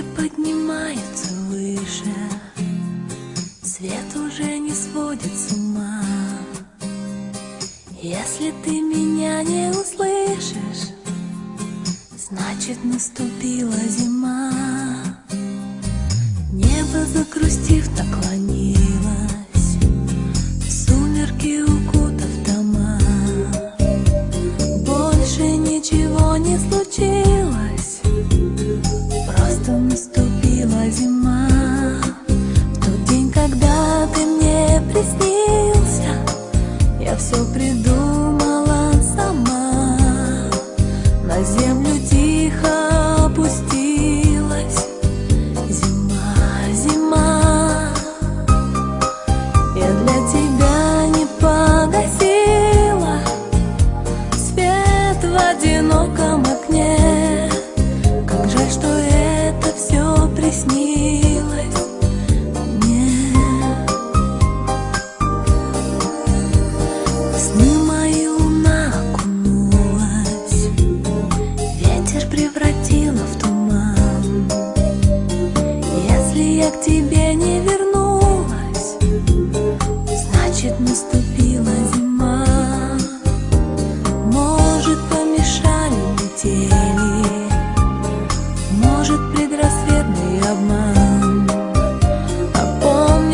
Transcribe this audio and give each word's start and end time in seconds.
Звезды 0.00 0.02
поднимаются 0.16 1.34
выше, 1.48 2.14
Свет 3.62 4.16
уже 4.16 4.58
не 4.58 4.72
сводит 4.72 5.32
с 5.36 5.52
ума. 5.52 6.02
Если 8.00 8.52
ты 8.64 8.80
меня 8.80 9.42
не 9.42 9.70
услышишь, 9.70 10.94
Значит 12.16 12.84
наступила 12.84 13.76
зима. 13.88 14.52
Небо 16.52 17.04
загрустив 17.06 17.88
наклонилось, 17.98 18.99
приснилось 60.50 61.86
мне. 62.58 63.06
Сны 67.38 67.78
мои 67.86 68.26
луна 68.26 68.92
окунулась, 69.14 70.66
ветер 71.78 72.28
превратила 72.28 73.24
в 73.24 73.38
туман. 73.38 74.50
Если 76.08 76.42
я 76.42 76.70
к 76.72 76.80
тебе 76.80 77.34
не 77.34 77.60
вернулась, 77.60 77.79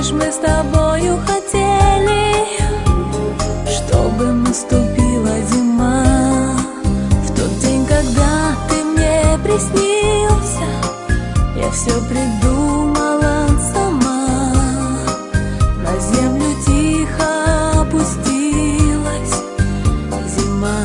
помнишь, 0.00 0.12
мы 0.12 0.32
с 0.32 0.36
тобою 0.36 1.18
хотели 1.26 2.46
Чтобы 3.66 4.24
наступила 4.32 5.40
зима. 5.52 6.04
В 7.24 7.36
тот 7.36 7.58
день, 7.60 7.86
когда 7.86 8.54
ты 8.68 8.84
мне 8.84 9.38
приснился 9.42 10.66
Я 11.56 11.70
все 11.70 11.92
придумала 12.08 13.46
сама. 13.72 14.32
На 15.82 15.98
землю 15.98 16.54
тихо 16.66 17.82
опустилась. 17.82 19.34
Зима, 20.26 20.78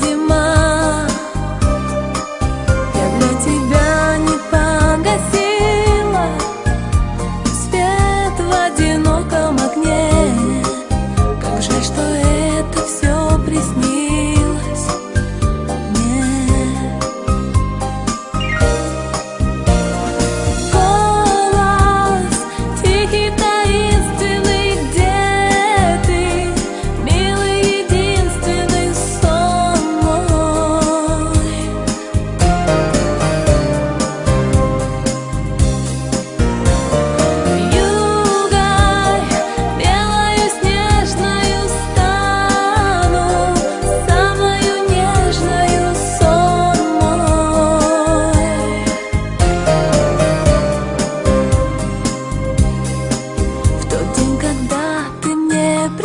зима. 0.00 1.06
Я 2.94 3.18
для 3.18 3.32
тебя 3.40 3.87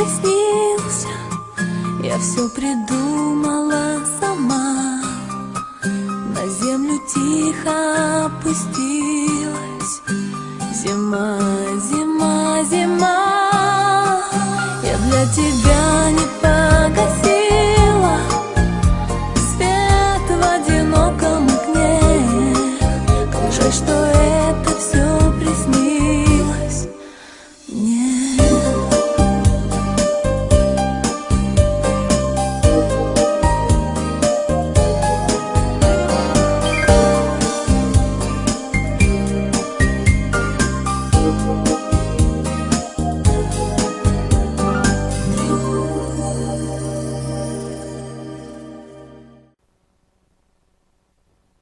приснился, 0.04 1.08
я 2.04 2.18
все 2.20 2.50
придумала 2.50 4.02
сама. 4.20 5.02
На 5.84 6.48
землю 6.48 7.00
тихо 7.14 8.26
опустилась. 8.26 10.02
Зима, 10.74 11.40
зима, 11.80 12.64
зима. 12.64 14.22
Я 14.84 14.98
для 14.98 15.26
тебя 15.28 15.63